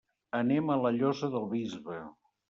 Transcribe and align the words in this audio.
Anem 0.37 0.71
a 0.75 0.77
la 0.85 0.91
Llosa 0.95 1.29
del 1.35 1.45
Bisbe. 1.51 1.99